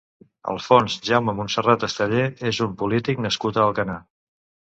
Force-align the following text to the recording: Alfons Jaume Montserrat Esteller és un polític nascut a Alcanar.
Alfons 0.51 0.95
Jaume 1.09 1.35
Montserrat 1.39 1.85
Esteller 1.89 2.25
és 2.53 2.61
un 2.67 2.73
polític 2.81 3.23
nascut 3.27 3.61
a 3.63 3.67
Alcanar. 3.69 4.01